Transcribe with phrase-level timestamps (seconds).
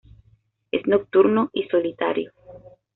[0.71, 2.31] Es nocturno y solitario.